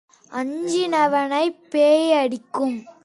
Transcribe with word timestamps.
அஞ்சினவனைப் 0.31 1.59
பேய் 1.69 2.13
அடிக்கும். 2.13 2.85